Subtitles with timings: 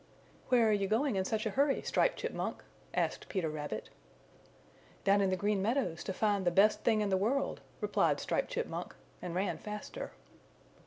[0.49, 3.89] "Where are you going in such a hurry, Striped Chipmunk?" asked Peter Rabbit.
[5.03, 8.49] "Down in the Green Meadows to find the Best Thing in the World," replied Striped
[8.49, 10.11] Chipmunk, and ran faster.